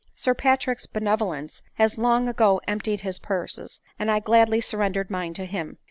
Sir 0.15 0.33
Patrick's^ 0.33 0.91
benevolence 0.91 1.61
has 1.75 1.95
long 1.95 2.27
ago 2.27 2.59
emptied 2.67 3.01
his 3.01 3.19
purse, 3.19 3.79
and 3.99 4.09
I 4.09 4.19
gladly 4.19 4.59
surrendered 4.59 5.11
mine 5.11 5.35
to 5.35 5.45
him." 5.45 5.77